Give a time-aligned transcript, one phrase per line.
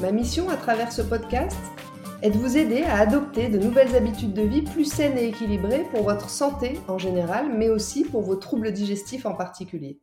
[0.00, 1.58] Ma mission à travers ce podcast
[2.22, 5.84] est de vous aider à adopter de nouvelles habitudes de vie plus saines et équilibrées
[5.90, 10.00] pour votre santé en général, mais aussi pour vos troubles digestifs en particulier.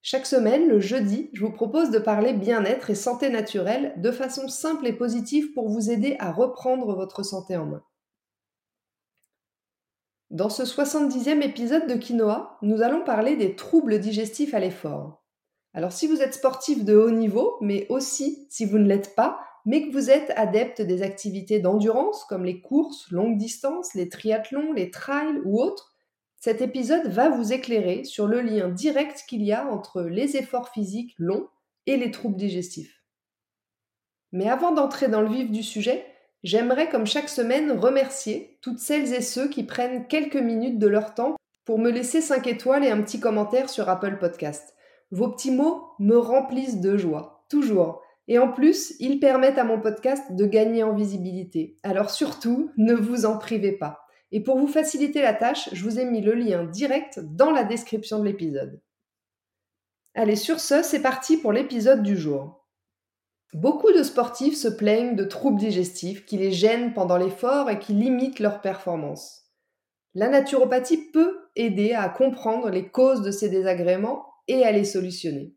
[0.00, 4.48] Chaque semaine, le jeudi, je vous propose de parler bien-être et santé naturelle de façon
[4.48, 7.84] simple et positive pour vous aider à reprendre votre santé en main.
[10.30, 15.25] Dans ce 70e épisode de Quinoa, nous allons parler des troubles digestifs à l'effort.
[15.76, 19.38] Alors si vous êtes sportif de haut niveau, mais aussi si vous ne l'êtes pas,
[19.66, 24.72] mais que vous êtes adepte des activités d'endurance comme les courses, longues distances, les triathlons,
[24.72, 25.94] les trails ou autres,
[26.40, 30.70] cet épisode va vous éclairer sur le lien direct qu'il y a entre les efforts
[30.70, 31.46] physiques longs
[31.84, 33.02] et les troubles digestifs.
[34.32, 36.06] Mais avant d'entrer dans le vif du sujet,
[36.42, 41.12] j'aimerais comme chaque semaine remercier toutes celles et ceux qui prennent quelques minutes de leur
[41.12, 44.75] temps pour me laisser 5 étoiles et un petit commentaire sur Apple Podcast.
[45.10, 48.02] Vos petits mots me remplissent de joie, toujours.
[48.28, 51.76] Et en plus, ils permettent à mon podcast de gagner en visibilité.
[51.82, 54.00] Alors surtout, ne vous en privez pas.
[54.32, 57.62] Et pour vous faciliter la tâche, je vous ai mis le lien direct dans la
[57.62, 58.80] description de l'épisode.
[60.14, 62.66] Allez, sur ce, c'est parti pour l'épisode du jour.
[63.54, 67.92] Beaucoup de sportifs se plaignent de troubles digestifs qui les gênent pendant l'effort et qui
[67.92, 69.44] limitent leur performance.
[70.14, 75.54] La naturopathie peut aider à comprendre les causes de ces désagréments et à les solutionner.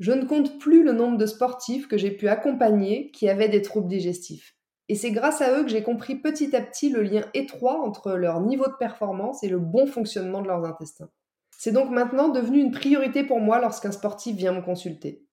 [0.00, 3.62] Je ne compte plus le nombre de sportifs que j'ai pu accompagner qui avaient des
[3.62, 4.56] troubles digestifs.
[4.88, 8.12] Et c'est grâce à eux que j'ai compris petit à petit le lien étroit entre
[8.12, 11.08] leur niveau de performance et le bon fonctionnement de leurs intestins.
[11.56, 15.24] C'est donc maintenant devenu une priorité pour moi lorsqu'un sportif vient me consulter.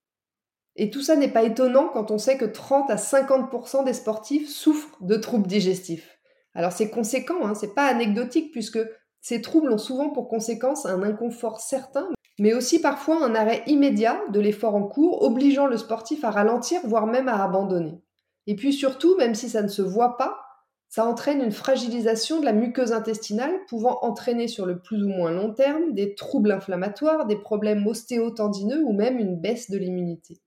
[0.77, 4.47] Et tout ça n'est pas étonnant quand on sait que 30 à 50% des sportifs
[4.47, 6.19] souffrent de troubles digestifs.
[6.53, 8.79] Alors c'est conséquent, hein, c'est pas anecdotique puisque
[9.19, 12.09] ces troubles ont souvent pour conséquence un inconfort certain,
[12.39, 16.81] mais aussi parfois un arrêt immédiat de l'effort en cours, obligeant le sportif à ralentir,
[16.83, 18.01] voire même à abandonner.
[18.47, 20.37] Et puis surtout, même si ça ne se voit pas,
[20.91, 25.31] ça entraîne une fragilisation de la muqueuse intestinale, pouvant entraîner sur le plus ou moins
[25.31, 30.41] long terme des troubles inflammatoires, des problèmes ostéotendineux ou même une baisse de l'immunité.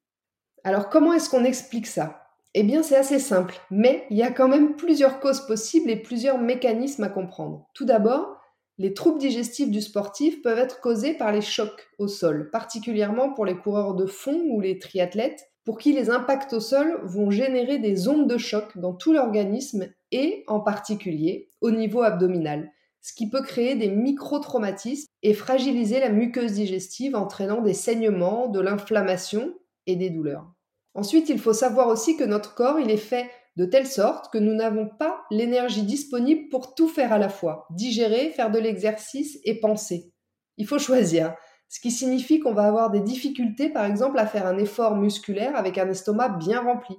[0.62, 2.26] Alors comment est-ce qu'on explique ça?
[2.52, 5.96] Eh bien c'est assez simple, mais il y a quand même plusieurs causes possibles et
[5.96, 7.66] plusieurs mécanismes à comprendre.
[7.72, 8.33] Tout d'abord,
[8.78, 13.44] les troubles digestifs du sportif peuvent être causés par les chocs au sol, particulièrement pour
[13.46, 17.78] les coureurs de fond ou les triathlètes, pour qui les impacts au sol vont générer
[17.78, 22.70] des ondes de choc dans tout l'organisme et en particulier au niveau abdominal,
[23.00, 28.60] ce qui peut créer des micro-traumatismes et fragiliser la muqueuse digestive entraînant des saignements, de
[28.60, 29.54] l'inflammation
[29.86, 30.52] et des douleurs.
[30.94, 34.38] Ensuite, il faut savoir aussi que notre corps, il est fait de telle sorte que
[34.38, 39.38] nous n'avons pas l'énergie disponible pour tout faire à la fois, digérer, faire de l'exercice
[39.44, 40.12] et penser.
[40.56, 41.34] Il faut choisir,
[41.68, 45.56] ce qui signifie qu'on va avoir des difficultés par exemple à faire un effort musculaire
[45.56, 46.96] avec un estomac bien rempli,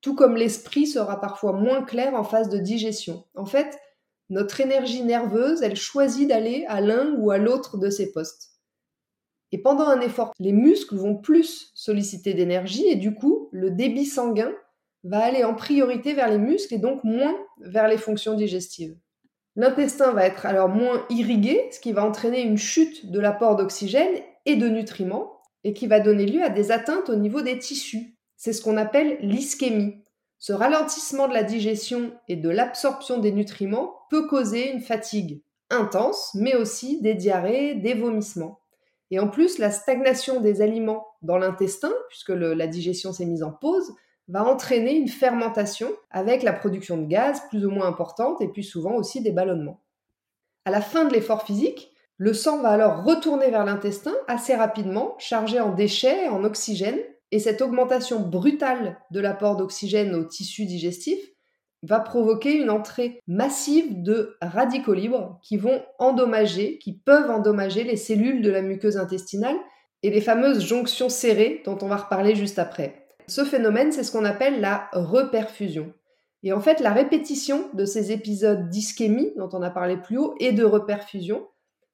[0.00, 3.24] tout comme l'esprit sera parfois moins clair en phase de digestion.
[3.34, 3.78] En fait,
[4.30, 8.50] notre énergie nerveuse, elle choisit d'aller à l'un ou à l'autre de ces postes.
[9.50, 14.04] Et pendant un effort, les muscles vont plus solliciter d'énergie et du coup, le débit
[14.04, 14.52] sanguin
[15.04, 18.96] va aller en priorité vers les muscles et donc moins vers les fonctions digestives.
[19.56, 24.22] L'intestin va être alors moins irrigué, ce qui va entraîner une chute de l'apport d'oxygène
[24.46, 28.16] et de nutriments, et qui va donner lieu à des atteintes au niveau des tissus.
[28.36, 30.04] C'est ce qu'on appelle l'ischémie.
[30.38, 36.30] Ce ralentissement de la digestion et de l'absorption des nutriments peut causer une fatigue intense,
[36.34, 38.60] mais aussi des diarrhées, des vomissements.
[39.10, 43.50] Et en plus, la stagnation des aliments dans l'intestin, puisque la digestion s'est mise en
[43.50, 43.92] pause,
[44.28, 48.64] va entraîner une fermentation avec la production de gaz plus ou moins importante et puis
[48.64, 49.80] souvent aussi des ballonnements.
[50.64, 55.14] À la fin de l'effort physique, le sang va alors retourner vers l'intestin assez rapidement,
[55.18, 56.98] chargé en déchets, en oxygène,
[57.30, 61.18] et cette augmentation brutale de l'apport d'oxygène au tissu digestif
[61.82, 67.96] va provoquer une entrée massive de radicaux libres qui vont endommager, qui peuvent endommager les
[67.96, 69.56] cellules de la muqueuse intestinale
[70.02, 73.07] et les fameuses jonctions serrées dont on va reparler juste après.
[73.28, 75.92] Ce phénomène, c'est ce qu'on appelle la reperfusion.
[76.42, 80.34] Et en fait, la répétition de ces épisodes d'ischémie, dont on a parlé plus haut,
[80.40, 81.46] et de reperfusion,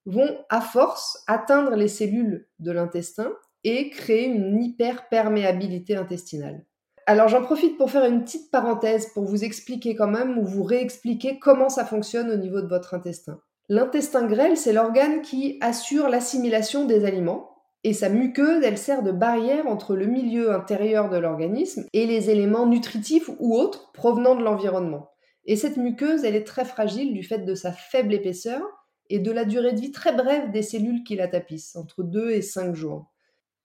[0.06, 3.32] vont à force atteindre les cellules de l'intestin
[3.64, 6.64] et créer une hyperperméabilité intestinale.
[7.06, 10.62] Alors j'en profite pour faire une petite parenthèse pour vous expliquer quand même ou vous
[10.62, 13.40] réexpliquer comment ça fonctionne au niveau de votre intestin.
[13.68, 17.53] L'intestin grêle, c'est l'organe qui assure l'assimilation des aliments
[17.84, 22.30] et sa muqueuse, elle sert de barrière entre le milieu intérieur de l'organisme et les
[22.30, 25.10] éléments nutritifs ou autres provenant de l'environnement.
[25.44, 28.62] Et cette muqueuse, elle est très fragile du fait de sa faible épaisseur
[29.10, 32.30] et de la durée de vie très brève des cellules qui la tapissent, entre 2
[32.30, 33.12] et 5 jours.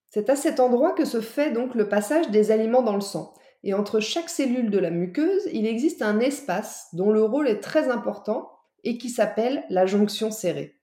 [0.10, 3.33] C'est à cet endroit que se fait donc le passage des aliments dans le sang.
[3.63, 7.62] Et entre chaque cellule de la muqueuse, il existe un espace dont le rôle est
[7.62, 8.50] très important
[8.83, 10.79] et qui s'appelle la jonction serrée.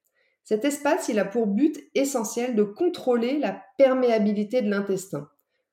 [0.47, 5.29] Cet espace, il a pour but essentiel de contrôler la perméabilité de l'intestin.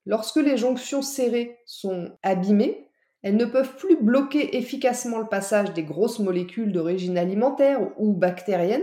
[0.07, 2.89] Lorsque les jonctions serrées sont abîmées,
[3.21, 8.81] elles ne peuvent plus bloquer efficacement le passage des grosses molécules d'origine alimentaire ou bactérienne,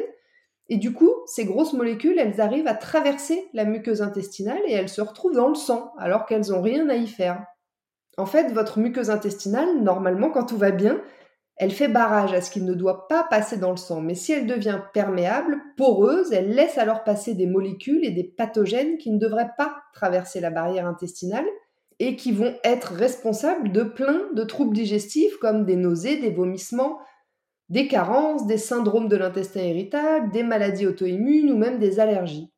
[0.68, 4.88] et du coup, ces grosses molécules, elles arrivent à traverser la muqueuse intestinale et elles
[4.88, 7.44] se retrouvent dans le sang, alors qu'elles n'ont rien à y faire.
[8.16, 11.02] En fait, votre muqueuse intestinale, normalement, quand tout va bien,
[11.60, 14.32] elle fait barrage à ce qu'il ne doit pas passer dans le sang, mais si
[14.32, 19.18] elle devient perméable, poreuse, elle laisse alors passer des molécules et des pathogènes qui ne
[19.18, 21.44] devraient pas traverser la barrière intestinale
[21.98, 26.98] et qui vont être responsables de plein de troubles digestifs comme des nausées, des vomissements,
[27.68, 32.50] des carences, des syndromes de l'intestin irritable, des maladies auto-immunes ou même des allergies.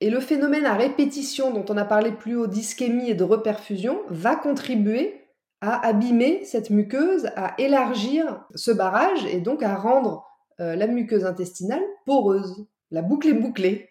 [0.00, 4.00] Et le phénomène à répétition dont on a parlé plus haut d'ischémie et de reperfusion
[4.08, 5.19] va contribuer
[5.60, 10.24] à abîmer cette muqueuse, à élargir ce barrage et donc à rendre
[10.60, 12.66] euh, la muqueuse intestinale poreuse.
[12.90, 13.88] La boucle est bouclée.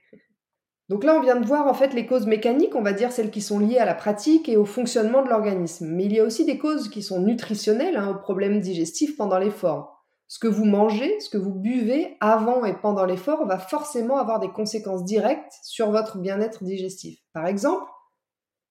[0.90, 3.30] Donc là, on vient de voir en fait les causes mécaniques, on va dire celles
[3.30, 5.88] qui sont liées à la pratique et au fonctionnement de l'organisme.
[5.88, 9.38] Mais il y a aussi des causes qui sont nutritionnelles hein, aux problèmes digestifs pendant
[9.38, 10.04] l'effort.
[10.28, 14.40] Ce que vous mangez, ce que vous buvez avant et pendant l'effort va forcément avoir
[14.40, 17.20] des conséquences directes sur votre bien-être digestif.
[17.34, 17.86] Par exemple,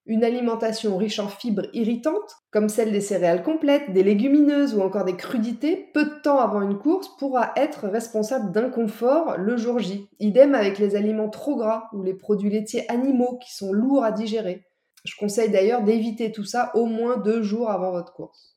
[0.09, 5.05] une alimentation riche en fibres irritantes, comme celle des céréales complètes, des légumineuses ou encore
[5.05, 10.09] des crudités, peu de temps avant une course, pourra être responsable d'inconfort le jour J.
[10.19, 14.11] Idem avec les aliments trop gras ou les produits laitiers animaux qui sont lourds à
[14.11, 14.65] digérer.
[15.05, 18.57] Je conseille d'ailleurs d'éviter tout ça au moins deux jours avant votre course.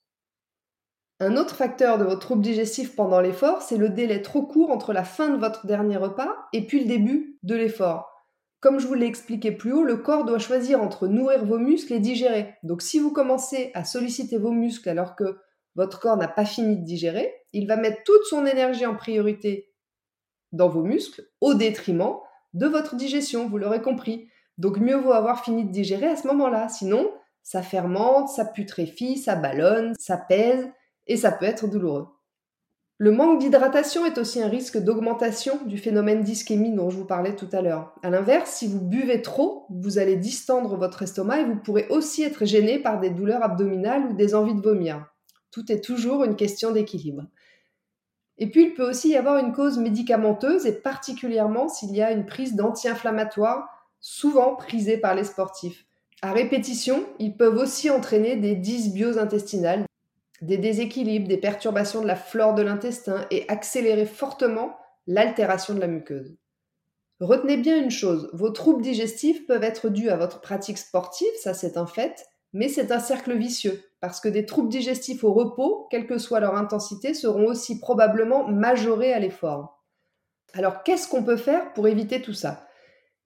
[1.20, 4.94] Un autre facteur de votre trouble digestif pendant l'effort, c'est le délai trop court entre
[4.94, 8.11] la fin de votre dernier repas et puis le début de l'effort.
[8.62, 11.94] Comme je vous l'ai expliqué plus haut, le corps doit choisir entre nourrir vos muscles
[11.94, 12.54] et digérer.
[12.62, 15.40] Donc si vous commencez à solliciter vos muscles alors que
[15.76, 19.74] votre corps n'a pas fini de digérer, il va mettre toute son énergie en priorité
[20.52, 22.18] dans vos muscles au détriment
[22.54, 24.30] de votre digestion, vous l'aurez compris.
[24.60, 27.12] Donc mieux vaut avoir fini de digérer à ce moment-là, sinon
[27.42, 30.70] ça fermente, ça putréfie, ça ballonne, ça pèse
[31.08, 32.10] et ça peut être douloureux.
[33.02, 37.36] Le manque d'hydratation est aussi un risque d'augmentation du phénomène d'ischémie dont je vous parlais
[37.36, 37.96] tout à l'heure.
[38.04, 42.22] A l'inverse, si vous buvez trop, vous allez distendre votre estomac et vous pourrez aussi
[42.22, 45.04] être gêné par des douleurs abdominales ou des envies de vomir.
[45.50, 47.24] Tout est toujours une question d'équilibre.
[48.38, 52.12] Et puis, il peut aussi y avoir une cause médicamenteuse et particulièrement s'il y a
[52.12, 53.68] une prise d'anti-inflammatoires,
[54.00, 55.88] souvent prisée par les sportifs.
[56.22, 59.86] À répétition, ils peuvent aussi entraîner des dysbioses intestinales,
[60.42, 64.76] des déséquilibres, des perturbations de la flore de l'intestin et accélérer fortement
[65.08, 66.36] l'altération de la muqueuse.
[67.20, 71.54] Retenez bien une chose, vos troubles digestifs peuvent être dus à votre pratique sportive, ça
[71.54, 75.88] c'est un fait, mais c'est un cercle vicieux, parce que des troubles digestifs au repos,
[75.92, 79.84] quelle que soit leur intensité, seront aussi probablement majorés à l'effort.
[80.54, 82.68] Alors qu'est-ce qu'on peut faire pour éviter tout ça?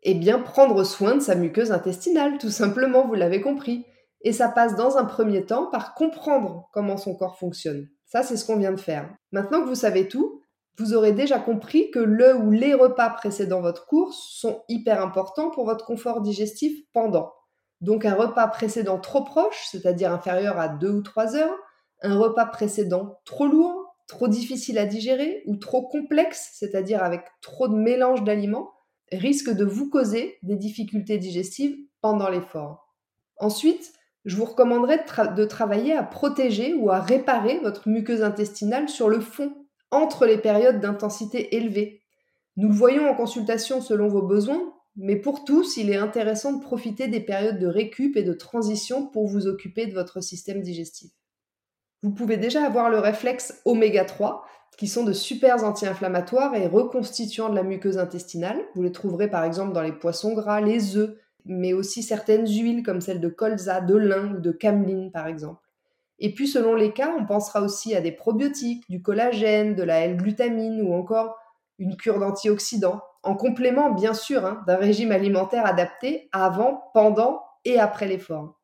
[0.03, 3.85] Eh bien prendre soin de sa muqueuse intestinale, tout simplement, vous l'avez compris.
[4.21, 7.87] Et ça passe dans un premier temps par comprendre comment son corps fonctionne.
[8.05, 9.13] Ça, c'est ce qu'on vient de faire.
[9.31, 10.41] Maintenant que vous savez tout,
[10.77, 15.49] vous aurez déjà compris que le ou les repas précédant votre course sont hyper importants
[15.49, 17.31] pour votre confort digestif pendant.
[17.81, 21.55] Donc un repas précédent trop proche, c'est-à-dire inférieur à 2 ou 3 heures,
[22.01, 27.67] un repas précédent trop lourd, trop difficile à digérer ou trop complexe, c'est-à-dire avec trop
[27.67, 28.71] de mélange d'aliments,
[29.11, 32.93] risque de vous causer des difficultés digestives pendant l'effort.
[33.37, 33.93] Ensuite,
[34.25, 35.05] je vous recommanderais
[35.35, 39.53] de, travailler à protéger ou à réparer votre muqueuse intestinale sur le fond,
[39.91, 42.01] entre les périodes d'intensité élevée.
[42.57, 46.63] Nous le voyons en consultation selon vos besoins, mais pour tous, il est intéressant de
[46.63, 51.11] profiter des périodes de récup et de transition pour vous occuper de votre système digestif.
[52.01, 54.45] Vous pouvez déjà avoir le réflexe oméga 3,
[54.77, 58.59] qui sont de super anti-inflammatoires et reconstituants de la muqueuse intestinale.
[58.73, 61.15] Vous les trouverez par exemple dans les poissons gras, les œufs,
[61.45, 65.61] mais aussi certaines huiles comme celle de colza, de lin ou de cameline par exemple.
[66.19, 69.99] Et puis selon les cas, on pensera aussi à des probiotiques, du collagène, de la
[70.01, 71.37] L-glutamine ou encore
[71.77, 77.79] une cure d'antioxydants, en complément bien sûr hein, d'un régime alimentaire adapté avant, pendant et
[77.79, 78.59] après l'effort.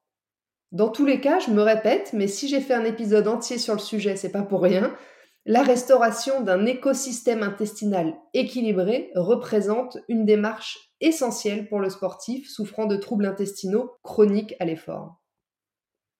[0.72, 3.74] Dans tous les cas, je me répète, mais si j'ai fait un épisode entier sur
[3.74, 4.96] le sujet, c'est pas pour rien.
[5.46, 12.96] La restauration d'un écosystème intestinal équilibré représente une démarche essentielle pour le sportif souffrant de
[12.96, 15.22] troubles intestinaux chroniques à l'effort.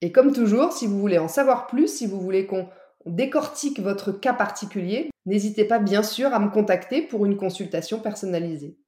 [0.02, 2.68] Et comme toujours, si vous voulez en savoir plus, si vous voulez qu'on
[3.06, 8.80] décortique votre cas particulier, n'hésitez pas bien sûr à me contacter pour une consultation personnalisée.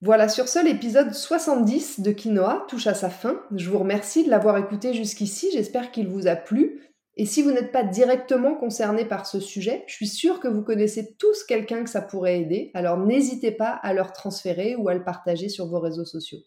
[0.00, 3.42] Voilà, sur ce, l'épisode 70 de Quinoa touche à sa fin.
[3.54, 6.93] Je vous remercie de l'avoir écouté jusqu'ici, j'espère qu'il vous a plu.
[7.16, 10.62] Et si vous n'êtes pas directement concerné par ce sujet, je suis sûre que vous
[10.62, 14.94] connaissez tous quelqu'un que ça pourrait aider, alors n'hésitez pas à leur transférer ou à
[14.94, 16.40] le partager sur vos réseaux sociaux.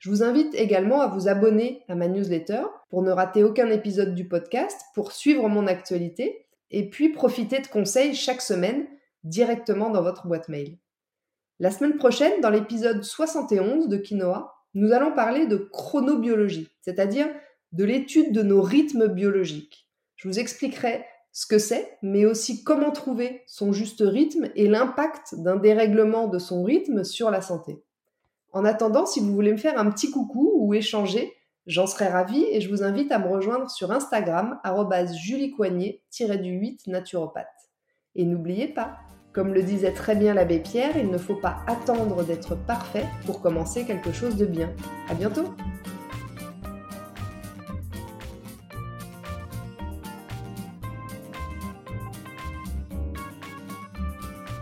[0.00, 4.14] Je vous invite également à vous abonner à ma newsletter pour ne rater aucun épisode
[4.14, 8.86] du podcast, pour suivre mon actualité et puis profiter de conseils chaque semaine
[9.22, 10.78] directement dans votre boîte mail.
[11.60, 17.28] La semaine prochaine, dans l'épisode 71 de Quinoa, nous allons parler de chronobiologie, c'est-à-dire
[17.72, 19.89] de l'étude de nos rythmes biologiques.
[20.20, 25.34] Je vous expliquerai ce que c'est, mais aussi comment trouver son juste rythme et l'impact
[25.36, 27.82] d'un dérèglement de son rythme sur la santé.
[28.52, 31.32] En attendant, si vous voulez me faire un petit coucou ou échanger,
[31.66, 34.60] j'en serai ravie et je vous invite à me rejoindre sur Instagram,
[35.10, 37.46] juliecoignet-du-8 naturopathe.
[38.14, 38.98] Et n'oubliez pas,
[39.32, 43.40] comme le disait très bien l'abbé Pierre, il ne faut pas attendre d'être parfait pour
[43.40, 44.70] commencer quelque chose de bien.
[45.08, 45.54] À bientôt!